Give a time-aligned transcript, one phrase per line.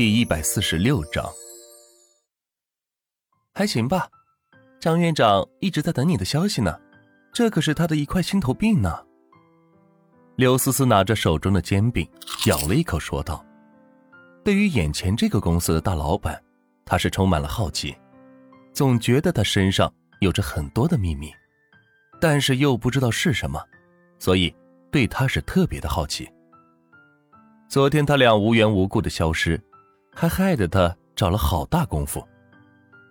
[0.00, 1.30] 第一百四十六章，
[3.52, 4.08] 还行吧。
[4.80, 6.74] 张院长一直在等你的消息呢，
[7.34, 9.04] 这可是他的一块心头病呢。
[10.36, 12.08] 刘思思拿着手中的煎饼，
[12.46, 13.44] 咬了一口，说道
[14.42, 16.42] ：“对于眼前这个公司的大老板，
[16.86, 17.94] 他是充满了好奇，
[18.72, 21.30] 总觉得他身上有着很多的秘密，
[22.18, 23.62] 但是又不知道是什么，
[24.18, 24.50] 所以
[24.90, 26.26] 对他是特别的好奇。
[27.68, 29.62] 昨天他俩无缘无故的消失，
[30.20, 32.22] 还害得他找了好大功夫，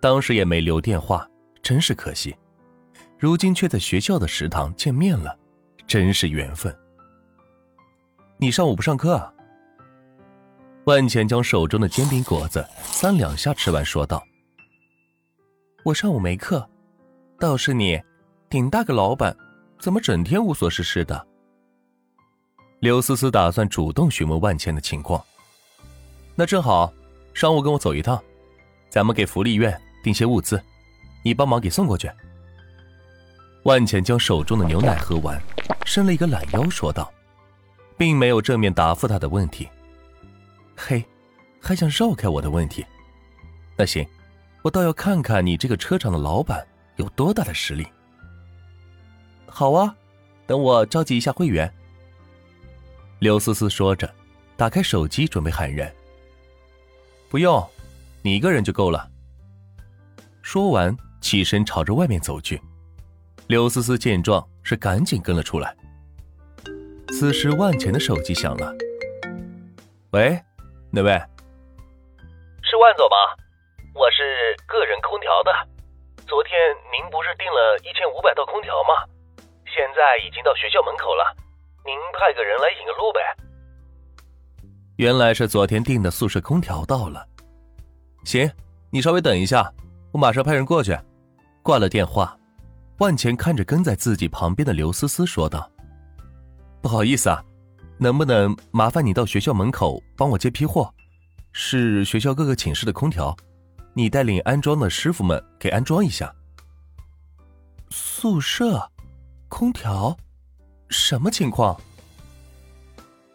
[0.00, 1.24] 当时也没留电话。”
[1.62, 2.36] 真是可惜，
[3.16, 5.38] 如今却在学校的食堂见面了，
[5.86, 6.76] 真是缘分。
[8.38, 9.32] 你上午不上课啊？
[10.86, 14.20] 万钱将手中的煎饼果子三两下吃完，说道
[15.84, 16.68] ：“我上午没课，
[17.38, 18.00] 倒是你，
[18.48, 19.36] 顶大个老板，
[19.78, 21.24] 怎么整天无所事事的？”
[22.80, 25.24] 刘思思打算主动询问万茜的情况。
[26.36, 26.92] 那正好，
[27.36, 28.18] 上午跟我走一趟，
[28.88, 30.58] 咱们给福利院订些物资。
[31.22, 32.10] 你帮忙给送过去。
[33.64, 35.38] 万茜将手中的牛奶喝完，
[35.84, 37.12] 伸了一个懒腰，说道，
[37.98, 39.68] 并没有正面答复他的问题。
[40.74, 41.04] 嘿，
[41.60, 42.82] 还想绕开我的问题？
[43.76, 44.08] 那行，
[44.62, 47.86] 我倒要看看你这个车厂的老板有多大的实力。
[49.46, 49.94] 好啊，
[50.46, 51.70] 等我召集一下会员。
[53.18, 54.10] 刘思思说着，
[54.56, 55.94] 打开手机准备喊人。
[57.36, 57.62] 不用，
[58.22, 59.06] 你一个人就够了。
[60.40, 60.96] 说完。
[61.20, 62.58] 起身朝着外面走去，
[63.46, 65.76] 刘思思见状是赶紧跟了出来。
[67.08, 68.72] 此时万钱的手机响了，
[70.12, 70.40] 喂，
[70.90, 71.12] 哪位？
[72.64, 73.16] 是万总吗？
[73.92, 75.52] 我是个人空调的。
[76.26, 76.56] 昨天
[76.88, 79.04] 您不是订了一千五百套空调吗？
[79.66, 81.36] 现在已经到学校门口了，
[81.84, 83.20] 您派个人来引个路呗。
[84.96, 87.26] 原来是昨天订的宿舍空调到了。
[88.24, 88.50] 行，
[88.90, 89.70] 你稍微等一下，
[90.10, 90.98] 我马上派人过去。
[91.62, 92.34] 挂了电话，
[92.98, 95.70] 万钱看着跟在自己旁边的刘思思说道
[96.80, 97.44] ：“不好意思啊，
[97.98, 100.92] 能不能麻烦你到学校门口帮我接批货？
[101.52, 103.36] 是学校各个寝室的空调，
[103.92, 106.34] 你带领安装的师傅们给安装一下。”
[107.90, 108.90] 宿舍，
[109.48, 110.16] 空调，
[110.88, 111.78] 什么情况？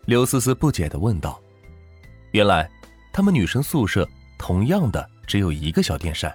[0.06, 1.40] 刘思思不解的问道
[2.31, 2.69] ：“原来，
[3.12, 6.34] 他们女生宿舍同样的只有一个小电扇。”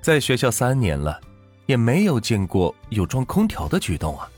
[0.00, 1.20] 在学校三年了，
[1.66, 4.30] 也没有见过有装空调的举动啊！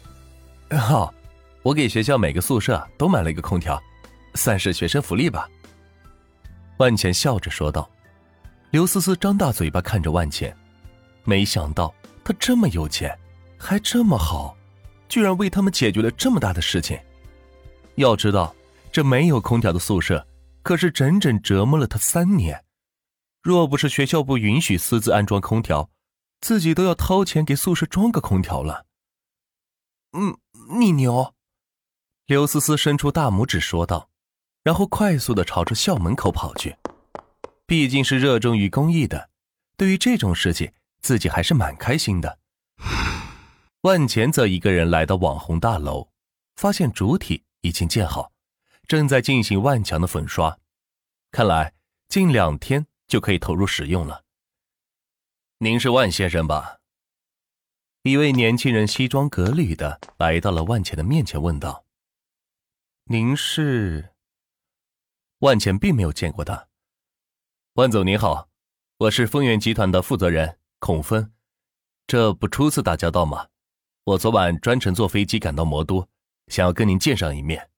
[0.76, 1.14] 好，
[1.62, 3.80] 我给学校每个宿舍都买了一个空调，
[4.34, 5.48] 算是学生福利吧。
[6.78, 7.88] 万钱笑着说道。
[8.70, 10.56] 刘思思张大嘴巴看着万钱，
[11.24, 11.94] 没想到
[12.24, 13.14] 他这么有钱，
[13.58, 14.56] 还这么好，
[15.10, 16.98] 居然为他们解决了这么大的事情。
[17.96, 18.54] 要知道，
[18.90, 20.26] 这没有空调的宿舍，
[20.62, 22.64] 可是整整折磨了他三年。
[23.42, 25.90] 若不是学校不允许私自安装空调，
[26.40, 28.86] 自己都要掏钱给宿舍装个空调了。
[30.12, 30.38] 嗯，
[30.78, 31.34] 你牛！
[32.26, 34.08] 刘思思伸出大拇指说道，
[34.62, 36.76] 然后快速的朝着校门口跑去。
[37.66, 39.30] 毕竟是热衷于公益的，
[39.76, 42.38] 对于这种事情，自己还是蛮开心的。
[43.82, 46.08] 万钱则一个人来到网红大楼，
[46.56, 48.31] 发现主体已经建好，
[48.92, 50.58] 正在进行万强的粉刷。
[51.30, 51.72] 看来
[52.08, 52.86] 近两天。
[53.08, 54.24] 就可以投入使用了。
[55.58, 56.78] 您是万先生吧？
[58.04, 61.84] 一位年轻人西装革履的来到了万钱的面前，问道
[63.04, 64.14] ：“您是？”
[65.40, 66.68] 万钱并没有见过他。
[67.74, 68.48] 万总您好，
[68.96, 71.34] 我是丰源集团的负责人孔芬，
[72.06, 73.48] 这不初次打交道吗？
[74.04, 76.08] 我昨晚专程坐飞机赶到魔都，
[76.46, 77.71] 想要跟您见上一面。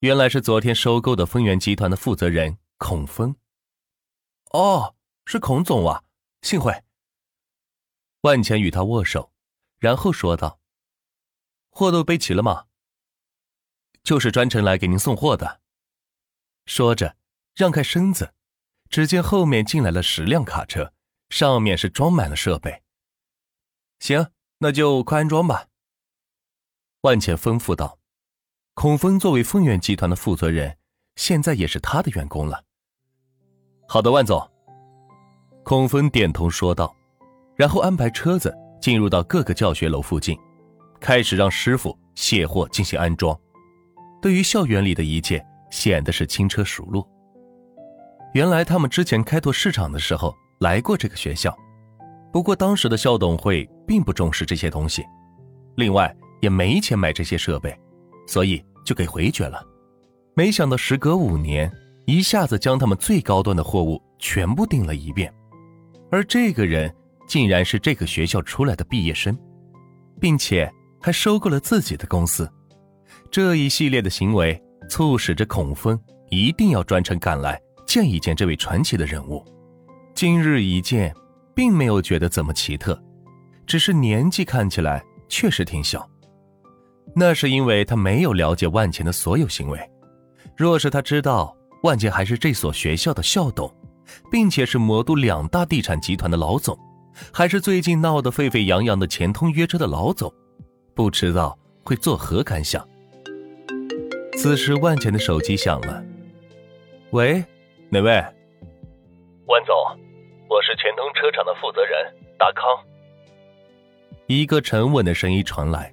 [0.00, 3.34] 原来是昨天收购的丰源集团的负责人孔峰。
[4.52, 4.94] 哦，
[5.26, 6.04] 是孔总啊，
[6.42, 6.84] 幸会。
[8.20, 9.32] 万钱与他握手，
[9.78, 10.60] 然后说道
[11.70, 12.66] ：“货都备齐了吗？”
[14.04, 15.60] 就是专程来给您送货的。
[16.64, 17.16] 说着，
[17.56, 18.34] 让开身子，
[18.88, 20.94] 只见后面进来了十辆卡车，
[21.28, 22.84] 上面是装满了设备。
[23.98, 25.66] 行，那就快安装吧。
[27.00, 27.97] 万钱吩咐道
[28.80, 30.72] ：“孔峰作为丰源集团的负责人，
[31.16, 32.62] 现在也是他的员工了。”
[33.88, 34.40] 好的，万总。
[35.64, 36.94] 孔峰点头说道，
[37.56, 40.38] 然后安排车子进入到各个教学楼附近，
[41.00, 43.36] 开始让师傅卸货进行安装。
[44.22, 47.04] 对于校园里的一切，显得是轻车熟路。
[48.32, 51.52] 原来他们之前开拓市场的时候来过这个学校，
[52.32, 55.04] 不过当时的校董会并不重视这些东西，
[55.74, 57.76] 另外也没钱买这些设备，
[58.28, 59.64] 所以就给回绝了。
[60.34, 61.70] 没想到时隔五年。
[62.06, 65.30] 一下子将他们最高端的货物全部订了一遍，
[66.10, 66.90] 而这个人
[67.26, 69.38] 竟然是这个学校出来的毕业生，
[70.18, 70.72] 并且
[71.02, 72.50] 还收购了自己的公司。
[73.30, 74.58] 这一系列的行为
[74.88, 76.00] 促使着孔峰
[76.30, 79.44] 一定要专程赶来见一见这位传奇的人物。
[80.14, 81.14] 今日一见，
[81.54, 82.98] 并没有觉得怎么奇特，
[83.66, 86.08] 只是年纪看起来确实挺小。
[87.14, 89.78] 那是因为他没有了解万钱的所有行为。
[90.56, 93.72] 若是他知道万钱还是这所学校的校董，
[94.30, 96.78] 并且是魔都两大地产集团的老总，
[97.32, 100.32] 还是最近闹得沸沸扬扬的钱通约车的老总，
[100.94, 102.86] 不知道会作何感想。
[104.36, 106.02] 此时，万钱的手机响了。
[107.10, 107.44] 喂，
[107.90, 108.12] 哪位？
[109.46, 109.74] 万总，
[110.48, 112.64] 我是钱通车厂的负责人达康。
[114.26, 115.92] 一个沉稳的声音传来。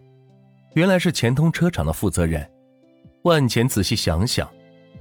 [0.76, 2.46] 原来是钱通车厂的负责人，
[3.24, 4.50] 万钱仔细想想，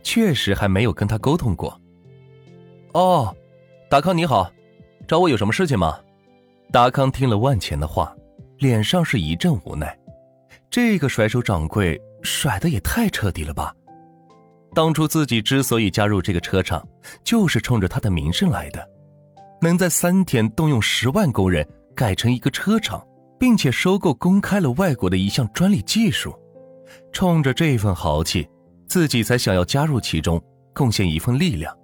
[0.05, 1.79] 确实还没有跟他沟通过。
[2.93, 3.35] 哦，
[3.91, 4.49] 达康你好，
[5.09, 5.99] 找我有什么事情吗？
[6.71, 8.15] 达康听了万钱的话，
[8.59, 9.99] 脸上是一阵无奈。
[10.71, 13.75] 这个甩手掌柜甩的也太彻底了吧！
[14.75, 16.87] 当初自己之所以加入这个车厂，
[17.25, 18.89] 就是冲着他的名声来的，
[19.61, 23.05] 能在三天动用十万工人改成一个车厂。
[23.45, 26.35] 并且收购公开了外国的一项专利技术，
[27.13, 28.49] 冲着这份豪气，
[28.89, 30.43] 自己才想要加入其中，
[30.73, 31.77] 贡献一份力量。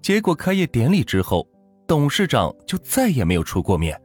[0.00, 1.46] 结果开业典礼之后，
[1.86, 3.96] 董事长就再也没有出过面。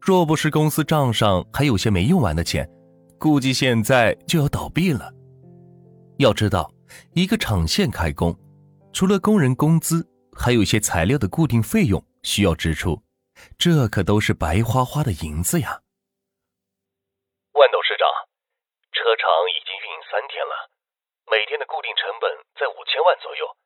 [0.00, 2.66] 若不是公司账上还有些没用完的钱，
[3.18, 5.12] 估计现在就要倒闭了。
[6.16, 6.72] 要知道，
[7.12, 8.34] 一个厂线开工，
[8.90, 10.02] 除了工人工资，
[10.34, 12.98] 还有一些材料的固定费用需要支出。
[13.58, 15.82] 这可都是白花花的银子呀！
[17.52, 18.06] 万董事长，
[18.92, 20.70] 车厂已经运营三天了，
[21.30, 23.56] 每天的固定成本在五千万左右，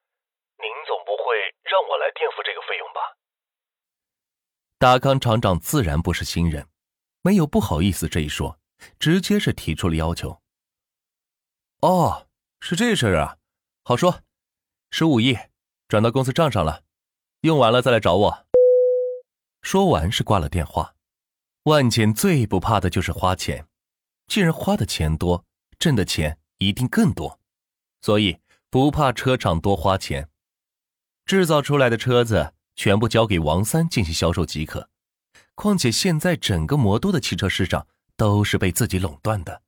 [0.59, 3.17] 您总不会让我来垫付这个费用吧？
[4.79, 6.69] 达康厂长自然不是新人，
[7.23, 8.59] 没有不好意思这一说，
[8.99, 10.41] 直接是提出了要求。
[11.81, 12.29] 哦，
[12.61, 13.39] 是这事儿啊，
[13.85, 14.23] 好说，
[14.91, 15.37] 十五亿
[15.89, 16.83] 转到公司账上了，
[17.43, 18.48] 用完了再来找我。
[19.71, 20.95] 说完是挂了电话。
[21.65, 23.67] 万钱最不怕的就是花钱，
[24.27, 25.45] 既然花的钱多，
[25.79, 27.39] 挣的钱一定更多，
[28.01, 28.39] 所以
[28.71, 30.31] 不怕车厂多花钱，
[31.27, 34.89] 制造出来的车子全部交给王三进行销售即可。
[35.55, 37.87] 况且现在整个魔都的汽车市场
[38.17, 39.61] 都是被自己垄断的，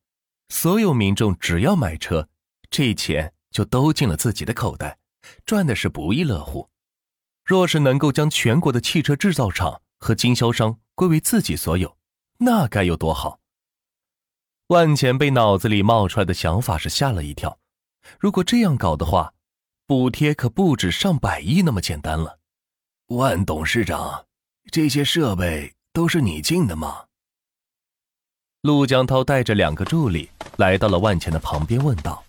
[0.49, 2.27] 所有民众只要买车，
[2.71, 4.97] 这钱就都进了自己的口袋，
[5.45, 6.71] 赚的是不亦乐乎。
[7.45, 11.95] 若是能够将全国的汽车制造厂和经销商归为自己所有，
[12.39, 13.39] 那该有多好！
[14.67, 17.59] 万钱被脑子里冒出来的想法是吓了一跳。
[18.19, 19.33] 如果这样搞的话，
[19.85, 22.39] 补贴可不止上百亿那么简单了。
[23.07, 24.25] 万董事长，
[24.71, 27.05] 这些设备都是你进的吗？
[28.61, 32.23] 陆江涛带着两个助理来到了万钱的旁边，问道。